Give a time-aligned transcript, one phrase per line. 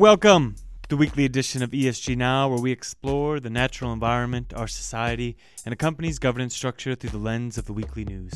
[0.00, 0.54] Welcome
[0.84, 5.36] to the weekly edition of ESG Now, where we explore the natural environment, our society,
[5.66, 8.32] and a company's governance structure through the lens of the weekly news.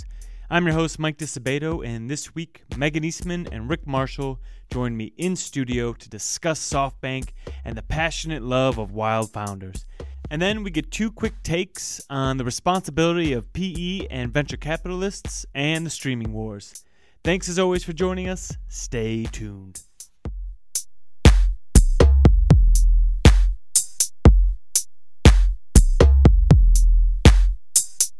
[0.50, 5.14] I'm your host, Mike Disabato, and this week, Megan Eastman and Rick Marshall join me
[5.16, 7.30] in studio to discuss SoftBank
[7.64, 9.86] and the passionate love of wild founders.
[10.30, 15.46] And then we get two quick takes on the responsibility of PE and venture capitalists
[15.54, 16.84] and the streaming wars.
[17.24, 18.54] Thanks as always for joining us.
[18.68, 19.80] Stay tuned.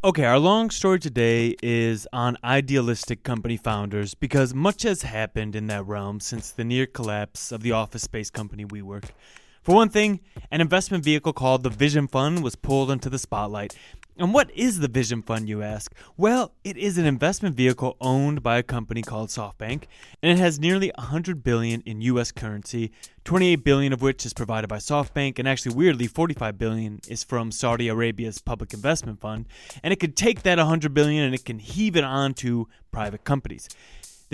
[0.04, 5.66] Okay, our long story today is on idealistic company founders because much has happened in
[5.68, 9.04] that realm since the near collapse of the office space company WeWork.
[9.62, 13.78] For one thing, an investment vehicle called the Vision Fund was pulled into the spotlight.
[14.16, 15.92] And what is the Vision Fund, you ask?
[16.16, 19.84] Well, it is an investment vehicle owned by a company called SoftBank,
[20.22, 22.92] and it has nearly 100 billion in US currency,
[23.24, 27.50] 28 billion of which is provided by SoftBank, and actually weirdly 45 billion is from
[27.50, 29.46] Saudi Arabia's public investment fund,
[29.82, 33.24] and it can take that 100 billion and it can heave it on to private
[33.24, 33.68] companies.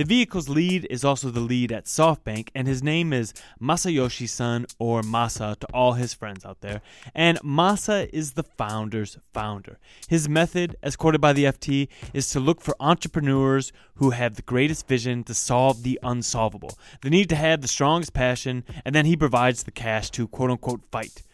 [0.01, 4.65] The vehicle's lead is also the lead at SoftBank, and his name is Masayoshi Son,
[4.79, 6.81] or Masa to all his friends out there.
[7.15, 9.78] And Masa is the founder's founder.
[10.09, 14.43] His method, as quoted by the FT, is to look for entrepreneurs who have the
[14.43, 16.78] greatest vision to solve the unsolvable.
[17.03, 20.51] They need to have the strongest passion, and then he provides the cash to quote
[20.51, 21.25] unquote fight.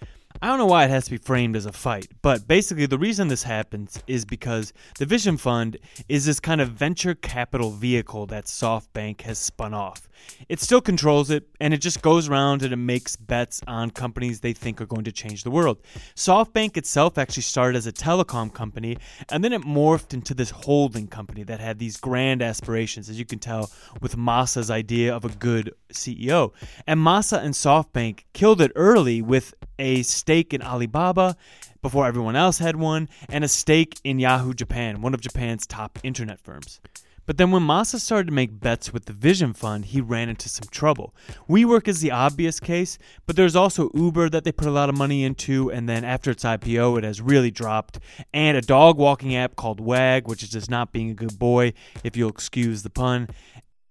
[0.43, 2.99] I don't know why it has to be framed as a fight, but basically the
[2.99, 8.27] reason this happens is because the Vision Fund is this kind of venture capital vehicle
[8.27, 10.06] that SoftBank has spun off.
[10.49, 14.41] It still controls it, and it just goes around and it makes bets on companies
[14.41, 15.79] they think are going to change the world.
[16.15, 18.99] SoftBank itself actually started as a telecom company,
[19.31, 23.25] and then it morphed into this holding company that had these grand aspirations, as you
[23.25, 26.53] can tell with Masa's idea of a good CEO.
[26.87, 31.37] And Masa and SoftBank killed it early with a stake in Alibaba
[31.83, 35.99] before everyone else had one, and a stake in Yahoo Japan, one of Japan's top
[36.03, 36.81] internet firms.
[37.27, 40.49] But then when Masa started to make bets with the Vision Fund, he ran into
[40.49, 41.15] some trouble.
[41.49, 44.97] WeWork is the obvious case, but there's also Uber that they put a lot of
[44.97, 47.99] money into, and then after its IPO, it has really dropped.
[48.33, 51.73] And a dog walking app called Wag, which is just not being a good boy,
[52.05, 53.29] if you'll excuse the pun.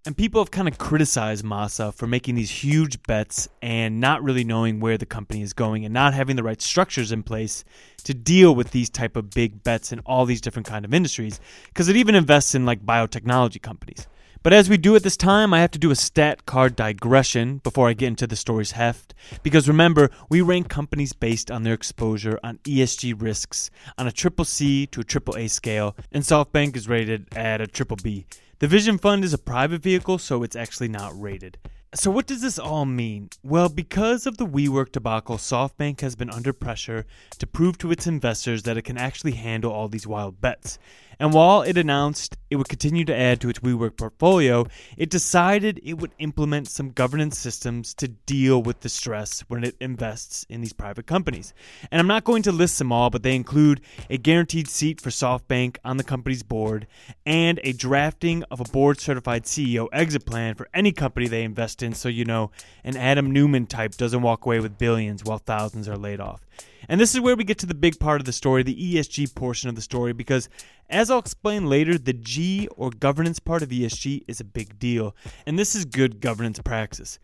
[0.07, 4.43] And people have kind of criticized Masa for making these huge bets and not really
[4.43, 7.63] knowing where the company is going and not having the right structures in place
[8.03, 11.39] to deal with these type of big bets in all these different kind of industries
[11.69, 14.05] because it even invests in like biotechnology companies.
[14.43, 17.57] But as we do at this time, I have to do a stat card digression
[17.63, 19.15] before I get into the story's heft.
[19.41, 24.45] Because remember, we rank companies based on their exposure on ESG risks on a triple
[24.45, 28.27] C to a triple A scale, and SoftBank is rated at a triple B.
[28.59, 31.57] The Vision Fund is a private vehicle, so it's actually not rated.
[31.93, 33.29] So, what does this all mean?
[33.43, 37.05] Well, because of the WeWork debacle, SoftBank has been under pressure
[37.37, 40.79] to prove to its investors that it can actually handle all these wild bets.
[41.19, 44.65] And while it announced it would continue to add to its WeWork portfolio,
[44.97, 49.75] it decided it would implement some governance systems to deal with the stress when it
[49.79, 51.53] invests in these private companies.
[51.91, 55.09] And I'm not going to list them all, but they include a guaranteed seat for
[55.09, 56.87] SoftBank on the company's board
[57.25, 61.81] and a drafting of a board certified CEO exit plan for any company they invest
[61.81, 62.51] in so you know
[62.83, 66.45] an Adam Neumann type doesn't walk away with billions while thousands are laid off.
[66.87, 69.35] And this is where we get to the big part of the story, the ESG
[69.35, 70.49] portion of the story, because
[70.89, 75.15] as I'll explain later, the G or governance part of ESG is a big deal.
[75.45, 77.19] And this is good governance practice.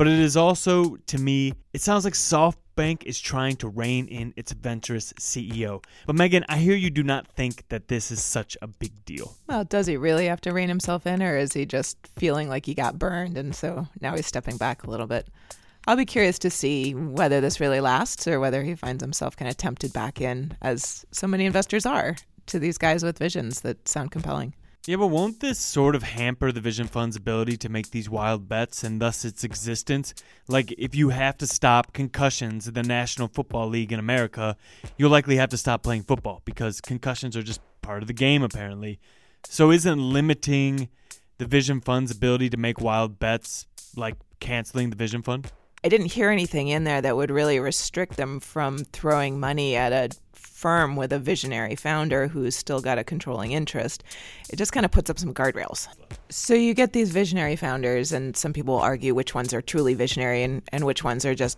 [0.00, 4.32] But it is also, to me, it sounds like SoftBank is trying to rein in
[4.34, 5.84] its adventurous CEO.
[6.06, 9.36] But Megan, I hear you do not think that this is such a big deal.
[9.46, 12.64] Well, does he really have to rein himself in, or is he just feeling like
[12.64, 15.28] he got burned and so now he's stepping back a little bit?
[15.86, 19.50] I'll be curious to see whether this really lasts or whether he finds himself kind
[19.50, 23.88] of tempted back in, as so many investors are, to these guys with visions that
[23.88, 24.54] sound compelling.
[24.86, 28.48] Yeah, but won't this sort of hamper the Vision Fund's ability to make these wild
[28.48, 30.14] bets and thus its existence?
[30.48, 34.56] Like, if you have to stop concussions in the National Football League in America,
[34.96, 38.42] you'll likely have to stop playing football because concussions are just part of the game,
[38.42, 38.98] apparently.
[39.44, 40.88] So, isn't limiting
[41.36, 43.66] the Vision Fund's ability to make wild bets
[43.96, 45.52] like canceling the Vision Fund?
[45.82, 49.92] I didn't hear anything in there that would really restrict them from throwing money at
[49.92, 54.04] a firm with a visionary founder who's still got a controlling interest.
[54.50, 55.88] It just kind of puts up some guardrails.
[56.28, 60.42] So you get these visionary founders, and some people argue which ones are truly visionary
[60.42, 61.56] and, and which ones are just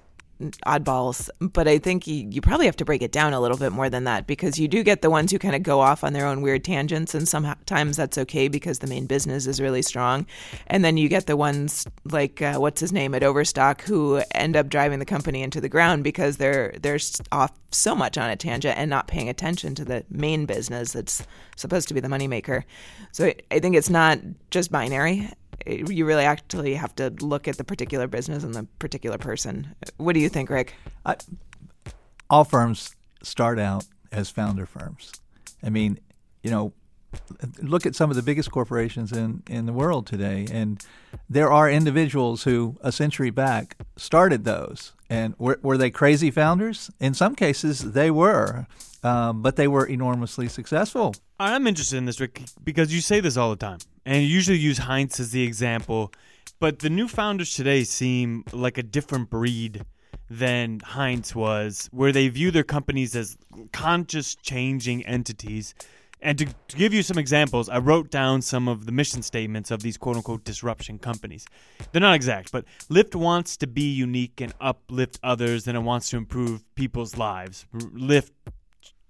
[0.67, 3.73] oddballs, but I think you, you probably have to break it down a little bit
[3.73, 6.13] more than that because you do get the ones who kind of go off on
[6.13, 10.27] their own weird tangents, and sometimes that's okay because the main business is really strong.
[10.67, 14.57] And then you get the ones like uh, what's his name at Overstock who end
[14.57, 16.99] up driving the company into the ground because they're they're
[17.31, 21.27] off so much on a tangent and not paying attention to the main business that's
[21.57, 22.65] supposed to be the moneymaker.
[23.13, 24.19] So I think it's not
[24.51, 25.31] just binary
[25.67, 29.75] you really actually have to look at the particular business and the particular person.
[29.97, 30.75] What do you think, Rick?
[31.05, 31.17] I,
[32.29, 35.13] all firms start out as founder firms.
[35.63, 35.99] I mean,
[36.43, 36.73] you know,
[37.61, 40.85] look at some of the biggest corporations in, in the world today, and
[41.29, 44.93] there are individuals who a century back started those.
[45.11, 46.91] And were, were they crazy founders?
[46.99, 48.67] In some cases, they were,
[49.03, 51.15] um, but they were enormously successful.
[51.39, 54.79] I'm interested in this, Rick, because you say this all the time, and usually use
[54.79, 56.13] Heinz as the example.
[56.59, 59.85] But the new founders today seem like a different breed
[60.31, 63.37] than Heinz was, where they view their companies as
[63.73, 65.75] conscious changing entities.
[66.23, 69.73] And to, to, give you some examples, I wrote down some of the mission statements
[69.73, 71.47] of these quote unquote disruption companies.
[71.91, 76.11] They're not exact, but Lyft wants to be unique and uplift others, and it wants
[76.11, 77.67] to improve people's lives.
[77.75, 78.31] Lyft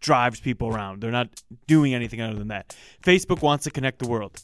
[0.00, 1.02] drives people around.
[1.02, 1.28] They're not
[1.66, 2.74] doing anything other than that.
[3.04, 4.42] Facebook wants to connect the world.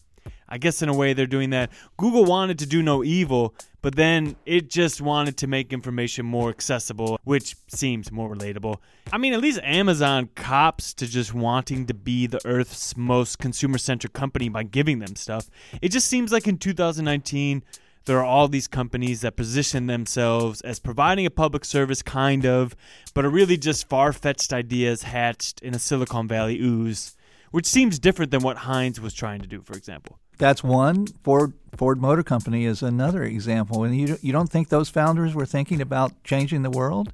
[0.49, 1.71] I guess in a way they're doing that.
[1.97, 6.49] Google wanted to do no evil, but then it just wanted to make information more
[6.49, 8.77] accessible, which seems more relatable.
[9.13, 13.79] I mean, at least Amazon cops to just wanting to be the Earth's most consumer
[13.79, 15.49] centric company by giving them stuff.
[15.81, 17.63] It just seems like in 2019,
[18.09, 22.75] there are all these companies that position themselves as providing a public service, kind of,
[23.13, 27.15] but are really just far fetched ideas hatched in a Silicon Valley ooze,
[27.50, 30.19] which seems different than what Heinz was trying to do, for example.
[30.39, 31.06] That's one.
[31.25, 33.85] Ford Ford Motor Company is another example.
[33.85, 37.12] And you you don't think those founders were thinking about changing the world?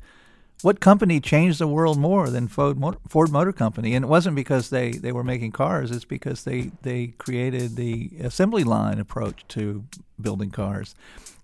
[0.65, 3.95] what company changed the world more than Ford Motor, Ford Motor Company?
[3.95, 8.11] And it wasn't because they, they were making cars; it's because they they created the
[8.21, 9.85] assembly line approach to
[10.19, 10.95] building cars.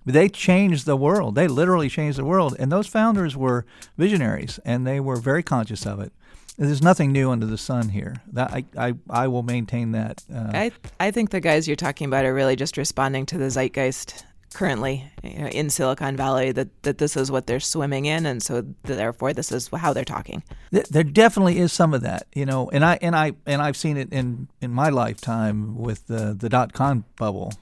[0.06, 1.34] They changed the world.
[1.34, 2.56] They literally changed the world.
[2.58, 3.66] And those founders were
[3.98, 6.12] visionaries, and they were very conscious of it.
[6.60, 8.16] There's nothing new under the sun here.
[8.32, 10.22] That I, I, I will maintain that.
[10.32, 13.46] Uh, I I think the guys you're talking about are really just responding to the
[13.46, 18.26] zeitgeist currently you know, in Silicon Valley that, that this is what they're swimming in,
[18.26, 20.42] and so therefore this is how they're talking.
[20.70, 23.96] There definitely is some of that, you know, and I and I and I've seen
[23.96, 27.54] it in in my lifetime with the the dot com bubble.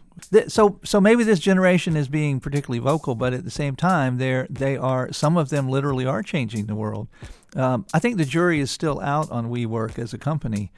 [0.49, 4.47] So so maybe this generation is being particularly vocal, but at the same time, they're
[4.51, 7.09] they are some of them literally are changing the world.
[7.57, 10.71] Um, I think the jury is still out on WeWork as a company.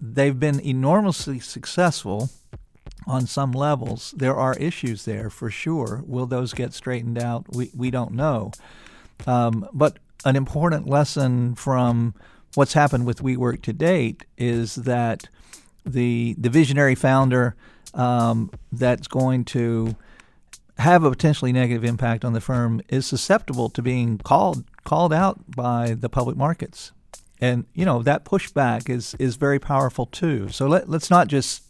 [0.00, 2.30] They've been enormously successful
[3.06, 4.14] on some levels.
[4.16, 6.02] There are issues there for sure.
[6.06, 7.46] Will those get straightened out?
[7.54, 8.52] We, we don't know.
[9.26, 12.14] Um, but an important lesson from
[12.54, 15.24] what's happened with WeWork to date is that
[15.84, 17.56] the, the visionary founder
[17.94, 19.96] um, that's going to
[20.78, 25.38] have a potentially negative impact on the firm is susceptible to being called called out
[25.54, 26.92] by the public markets
[27.42, 30.48] and you know that pushback is is very powerful too.
[30.48, 31.64] So let let's not just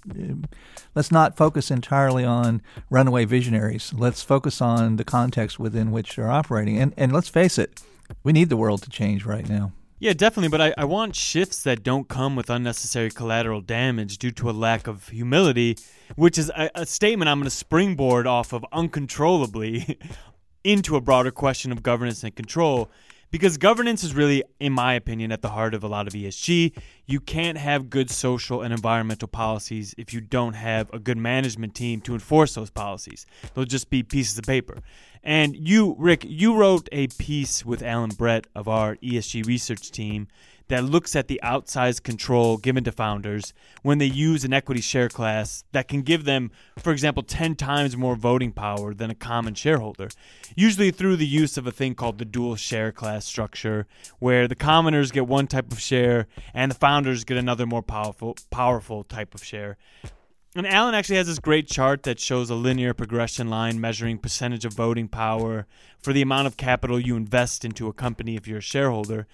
[0.95, 2.61] let's not focus entirely on
[2.91, 3.93] runaway visionaries.
[3.97, 6.79] Let's focus on the context within which they're operating.
[6.79, 7.83] And and let's face it,
[8.23, 9.73] we need the world to change right now.
[9.99, 10.49] Yeah, definitely.
[10.49, 14.53] But I, I want shifts that don't come with unnecessary collateral damage due to a
[14.53, 15.79] lack of humility,
[16.17, 19.99] which is a, a statement I'm going to springboard off of uncontrollably
[20.65, 22.91] into a broader question of governance and control
[23.33, 26.77] because governance is really, in my opinion, at the heart of a lot of ESG.
[27.07, 31.75] You can't have good social and environmental policies if you don't have a good management
[31.75, 33.27] team to enforce those policies.
[33.55, 34.83] They'll just be pieces of paper.
[35.25, 40.29] And you, Rick, you wrote a piece with Alan Brett of our ESG research team
[40.69, 43.53] that looks at the outsized control given to founders
[43.83, 47.97] when they use an equity share class that can give them, for example, 10 times
[47.97, 50.09] more voting power than a common shareholder,
[50.57, 53.87] usually through the use of a thing called the dual share class structure,
[54.19, 58.37] where the commoners get one type of share and the founders get another more powerful,
[58.51, 59.77] powerful type of share.
[60.55, 64.67] And Alan actually has this great chart that shows a linear progression line measuring percentage
[64.67, 65.67] of voting power
[66.03, 69.27] for the amount of capital you invest into a company if you're a shareholder.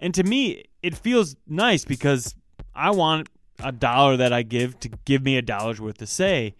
[0.00, 2.34] And to me, it feels nice because
[2.74, 3.28] I want
[3.62, 6.54] a dollar that I give to give me a dollar's worth to say.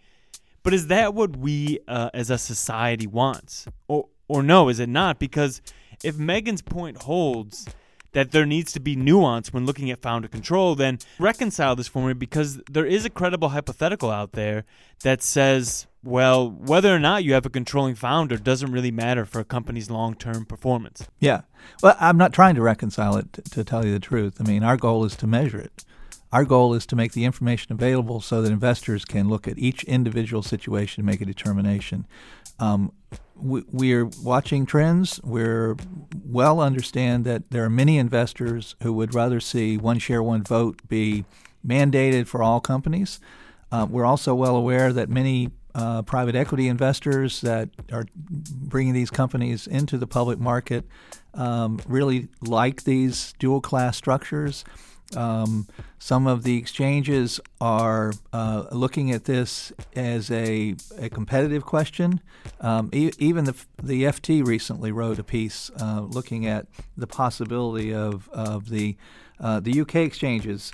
[0.63, 3.67] But is that what we uh, as a society wants?
[3.87, 5.19] Or, or no, is it not?
[5.19, 5.61] Because
[6.03, 7.67] if Megan's point holds
[8.15, 12.07] that there needs to be nuance when looking at founder control, then reconcile this for
[12.07, 14.63] me because there is a credible hypothetical out there
[15.03, 19.41] that says, well, whether or not you have a controlling founder doesn't really matter for
[19.41, 21.09] a company's long term performance.
[21.19, 21.41] Yeah.
[21.83, 24.37] Well, I'm not trying to reconcile it, to, to tell you the truth.
[24.39, 25.83] I mean, our goal is to measure it.
[26.31, 29.83] Our goal is to make the information available so that investors can look at each
[29.83, 32.07] individual situation and make a determination.
[32.59, 32.93] Um,
[33.35, 35.19] we, are watching trends.
[35.23, 35.75] We're
[36.25, 40.79] well understand that there are many investors who would rather see one share, one vote
[40.87, 41.25] be
[41.65, 43.19] mandated for all companies.
[43.71, 49.09] Uh, we're also well aware that many uh, private equity investors that are bringing these
[49.09, 50.85] companies into the public market
[51.33, 54.63] um, really like these dual class structures.
[55.15, 55.67] Um,
[55.99, 62.21] some of the exchanges are uh, looking at this as a, a competitive question.
[62.61, 67.93] Um, e- even the, the FT recently wrote a piece uh, looking at the possibility
[67.93, 68.97] of, of the,
[69.39, 70.71] uh, the UK exchanges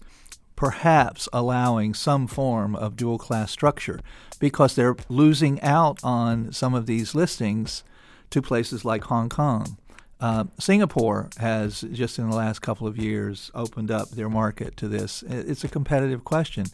[0.62, 4.00] perhaps allowing some form of dual class structure
[4.39, 7.83] because they're losing out on some of these listings
[8.29, 9.77] to places like Hong Kong.
[10.22, 14.88] Uh, Singapore has just in the last couple of years opened up their market to
[14.88, 15.24] this.
[15.24, 16.68] It's a competitive question.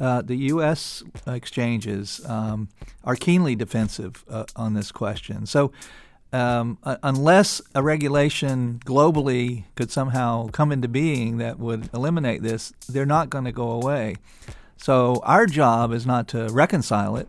[0.00, 1.02] Uh, the U.S.
[1.26, 2.70] exchanges um,
[3.04, 5.44] are keenly defensive uh, on this question.
[5.44, 5.70] So,
[6.32, 13.06] um, unless a regulation globally could somehow come into being that would eliminate this, they're
[13.06, 14.16] not going to go away.
[14.78, 17.28] So, our job is not to reconcile it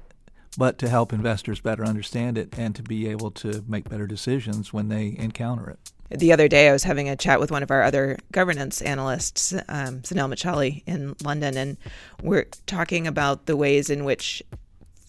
[0.58, 4.72] but to help investors better understand it and to be able to make better decisions
[4.72, 5.80] when they encounter it.
[6.10, 9.54] The other day, I was having a chat with one of our other governance analysts,
[9.68, 11.78] um, Machali, in London, and
[12.22, 14.44] we're talking about the ways in which,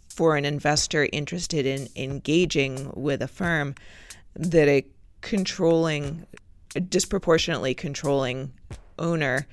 [0.09, 3.75] for an investor interested in engaging with a firm,
[4.35, 4.87] that a
[5.21, 6.27] controlling,
[6.75, 8.53] a disproportionately controlling
[8.99, 9.47] owner,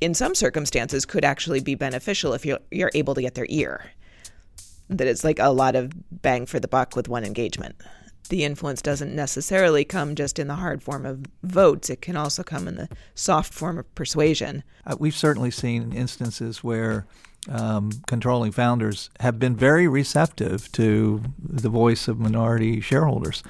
[0.00, 3.92] in some circumstances, could actually be beneficial if you're, you're able to get their ear
[4.90, 5.92] that it's like a lot of
[6.22, 7.76] bang for the buck with one engagement.
[8.28, 12.42] The influence doesn't necessarily come just in the hard form of votes, it can also
[12.42, 14.62] come in the soft form of persuasion.
[14.86, 17.06] Uh, we've certainly seen instances where
[17.48, 23.42] um, controlling founders have been very receptive to the voice of minority shareholders.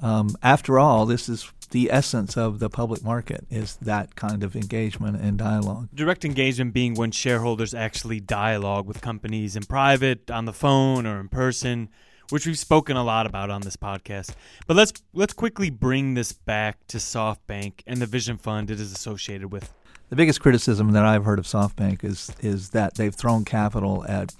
[0.00, 4.54] Um, after all, this is the essence of the public market is that kind of
[4.54, 5.88] engagement and dialogue.
[5.92, 11.18] Direct engagement being when shareholders actually dialogue with companies in private, on the phone, or
[11.18, 11.88] in person,
[12.30, 14.34] which we've spoken a lot about on this podcast.
[14.66, 18.92] But let's let's quickly bring this back to SoftBank and the Vision Fund it is
[18.92, 19.72] associated with.
[20.10, 24.32] The biggest criticism that I've heard of SoftBank is is that they've thrown capital at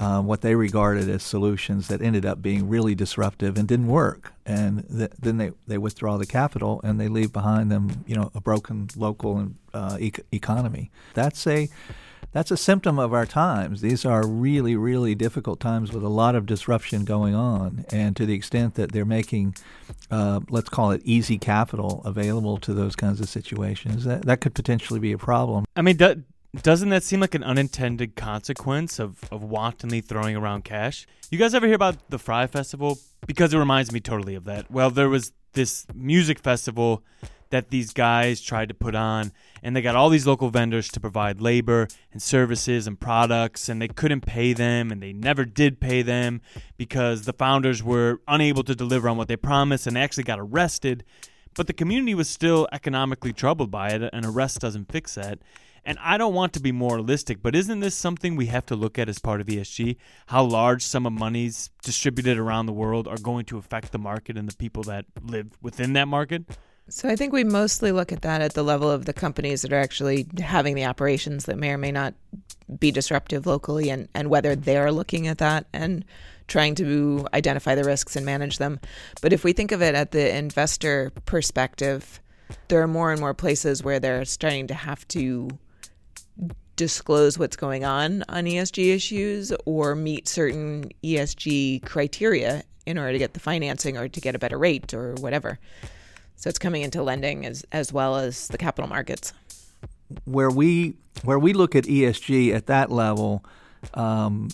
[0.00, 4.32] um, what they regarded as solutions that ended up being really disruptive and didn't work.
[4.46, 8.30] And th- then they, they withdraw the capital and they leave behind them, you know,
[8.34, 10.90] a broken local uh, e- economy.
[11.12, 11.68] That's a
[12.32, 13.80] that's a symptom of our times.
[13.80, 17.84] These are really, really difficult times with a lot of disruption going on.
[17.90, 19.56] And to the extent that they're making,
[20.12, 24.54] uh, let's call it easy capital available to those kinds of situations, that, that could
[24.54, 25.64] potentially be a problem.
[25.74, 25.96] I mean,
[26.54, 31.06] doesn't that seem like an unintended consequence of, of wantonly throwing around cash?
[31.30, 32.98] You guys ever hear about the Fyre Festival?
[33.26, 34.70] Because it reminds me totally of that.
[34.70, 37.04] Well, there was this music festival
[37.50, 41.00] that these guys tried to put on, and they got all these local vendors to
[41.00, 45.80] provide labor and services and products, and they couldn't pay them, and they never did
[45.80, 46.40] pay them
[46.76, 50.38] because the founders were unable to deliver on what they promised, and they actually got
[50.38, 51.04] arrested.
[51.54, 55.40] But the community was still economically troubled by it, and arrest doesn't fix that.
[55.84, 58.98] And I don't want to be moralistic, but isn't this something we have to look
[58.98, 59.96] at as part of ESG?
[60.26, 64.36] How large sum of monies distributed around the world are going to affect the market
[64.36, 66.44] and the people that live within that market?
[66.88, 69.72] So I think we mostly look at that at the level of the companies that
[69.72, 72.14] are actually having the operations that may or may not
[72.78, 76.04] be disruptive locally and, and whether they're looking at that and
[76.48, 78.80] trying to identify the risks and manage them.
[79.22, 82.20] But if we think of it at the investor perspective,
[82.68, 85.48] there are more and more places where they're starting to have to
[86.80, 93.18] disclose what's going on on ESG issues or meet certain ESG criteria in order to
[93.18, 95.58] get the financing or to get a better rate or whatever.
[96.36, 99.34] So it's coming into lending as as well as the capital markets.
[100.24, 103.44] Where we where we look at ESG at that level,
[103.92, 104.48] um,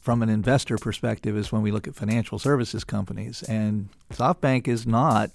[0.00, 4.86] from an investor perspective, is when we look at financial services companies, and SoftBank is
[4.86, 5.32] not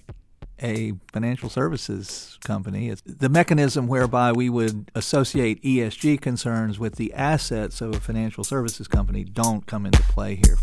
[0.62, 2.90] a financial services company.
[2.90, 8.44] It's the mechanism whereby we would associate ESG concerns with the assets of a financial
[8.44, 10.58] services company don't come into play here.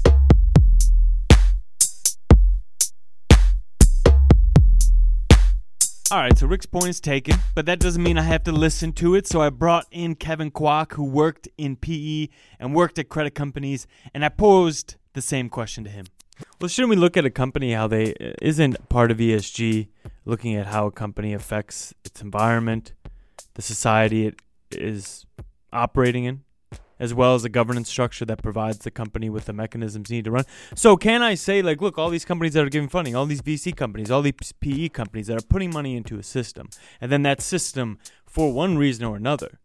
[6.13, 8.93] All right, so Rick's point is taken, but that doesn't mean I have to listen
[8.93, 9.27] to it.
[9.27, 12.29] So I brought in Kevin Kwok, who worked in PE
[12.61, 16.07] and worked at credit companies, and I posed the same question to him.
[16.61, 19.89] Well, shouldn't we look at a company how they uh, isn't part of ESG,
[20.25, 22.93] looking at how a company affects its environment,
[23.55, 24.41] the society it
[24.71, 25.27] is
[25.73, 26.43] operating in?
[26.99, 30.31] as well as a governance structure that provides the company with the mechanisms needed to
[30.31, 30.45] run.
[30.75, 33.43] So can I say like look all these companies that are giving funding, all these
[33.43, 36.69] VC companies, all these PE companies that are putting money into a system
[37.01, 39.59] and then that system for one reason or another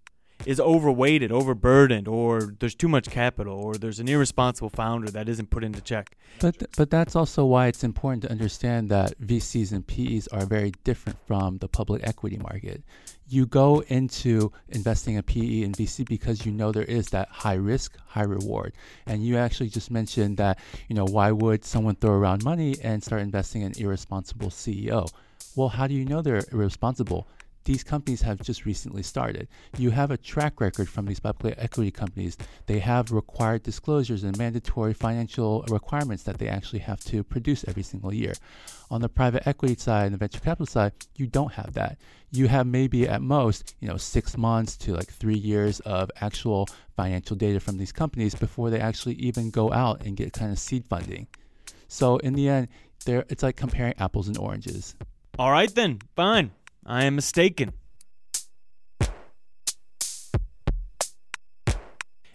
[0.45, 5.49] is overweighted, overburdened, or there's too much capital, or there's an irresponsible founder that isn't
[5.49, 6.17] put into check.
[6.39, 10.45] But th- but that's also why it's important to understand that VCs and PEs are
[10.45, 12.83] very different from the public equity market.
[13.27, 17.53] You go into investing in PE and VC because you know there is that high
[17.53, 18.73] risk, high reward.
[19.05, 23.01] And you actually just mentioned that, you know, why would someone throw around money and
[23.01, 25.07] start investing in irresponsible CEO?
[25.55, 27.27] Well, how do you know they're irresponsible?
[27.63, 29.47] These companies have just recently started.
[29.77, 32.37] You have a track record from these public equity companies.
[32.65, 37.83] They have required disclosures and mandatory financial requirements that they actually have to produce every
[37.83, 38.33] single year.
[38.89, 41.97] On the private equity side and the venture capital side, you don't have that.
[42.31, 46.67] You have maybe at most, you know, six months to like three years of actual
[46.95, 50.59] financial data from these companies before they actually even go out and get kind of
[50.59, 51.27] seed funding.
[51.87, 52.69] So in the end,
[53.05, 54.95] there it's like comparing apples and oranges.
[55.39, 56.51] All right then, fine.
[56.85, 57.73] I am mistaken.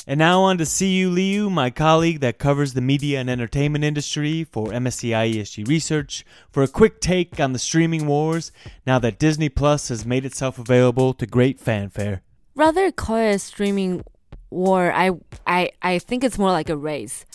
[0.09, 4.45] And now on to Siyu Liu, my colleague that covers the media and entertainment industry
[4.45, 8.53] for MSCI ESG Research, for a quick take on the streaming wars
[8.87, 12.23] now that Disney Plus has made itself available to great fanfare.
[12.55, 14.05] Rather call it a streaming
[14.49, 15.11] war, I
[15.45, 17.27] I I think it's more like a race.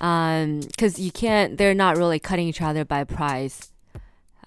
[0.00, 3.71] Um, because you can't, they're not really cutting each other by price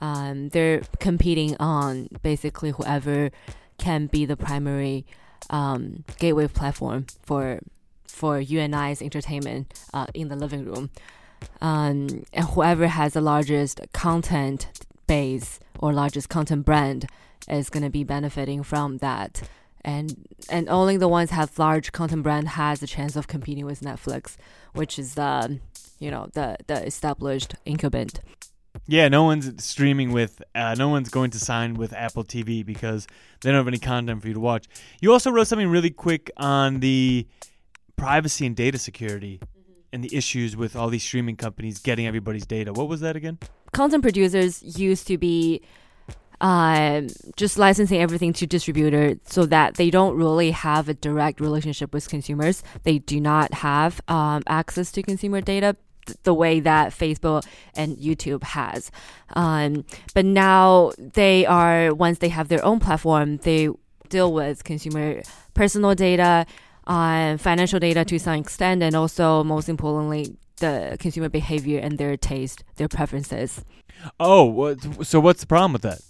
[0.01, 3.31] um, they're competing on basically whoever
[3.77, 5.05] can be the primary
[5.49, 7.59] um, gateway platform for
[8.05, 10.89] for you and I's entertainment uh, in the living room,
[11.61, 14.69] um, and whoever has the largest content
[15.07, 17.07] base or largest content brand
[17.49, 19.47] is going to be benefiting from that.
[19.83, 23.81] And and only the ones have large content brand has a chance of competing with
[23.81, 24.35] Netflix,
[24.73, 25.59] which is the
[25.99, 28.19] you know the the established incumbent.
[28.87, 33.07] Yeah, no one's streaming with, uh, no one's going to sign with Apple TV because
[33.41, 34.67] they don't have any content for you to watch.
[35.01, 37.27] You also wrote something really quick on the
[37.95, 39.73] privacy and data security mm-hmm.
[39.91, 42.73] and the issues with all these streaming companies getting everybody's data.
[42.73, 43.39] What was that again?
[43.73, 45.61] Content producers used to be
[46.41, 47.01] uh,
[47.35, 52.07] just licensing everything to distributor so that they don't really have a direct relationship with
[52.09, 52.61] consumers.
[52.83, 55.75] They do not have um, access to consumer data
[56.23, 58.91] the way that Facebook and YouTube has.
[59.35, 63.69] Um, but now they are, once they have their own platform, they
[64.09, 65.21] deal with consumer
[65.53, 66.45] personal data,
[66.87, 72.15] uh, financial data to some extent, and also, most importantly, the consumer behavior and their
[72.15, 73.63] taste, their preferences.
[74.19, 76.01] Oh, so what's the problem with that?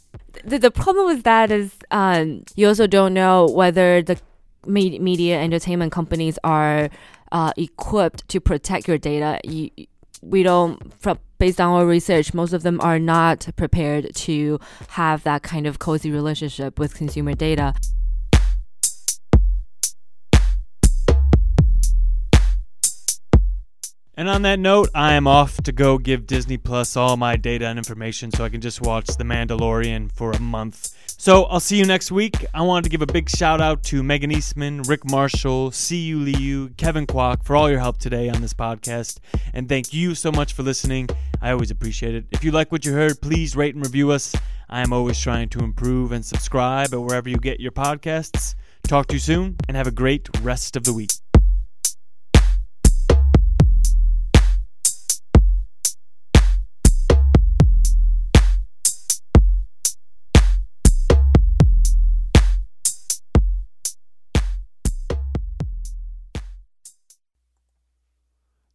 [0.44, 4.20] The, the problem with that is um, you also don't know whether the
[4.68, 6.90] media entertainment companies are
[7.36, 9.42] uh, equipped to protect your data.
[9.44, 9.70] You,
[10.22, 15.24] we don't, from, based on our research, most of them are not prepared to have
[15.24, 17.74] that kind of cozy relationship with consumer data.
[24.18, 27.66] And on that note, I am off to go give Disney Plus all my data
[27.66, 30.96] and information so I can just watch The Mandalorian for a month.
[31.18, 32.46] So I'll see you next week.
[32.54, 36.70] I wanted to give a big shout out to Megan Eastman, Rick Marshall, Siyu Liu,
[36.78, 39.20] Kevin Kwok for all your help today on this podcast.
[39.54, 41.10] And thank you so much for listening.
[41.42, 42.26] I always appreciate it.
[42.32, 44.34] If you like what you heard, please rate and review us.
[44.70, 48.56] I am always trying to improve and subscribe at wherever you get your podcasts.
[48.88, 51.12] Talk to you soon and have a great rest of the week.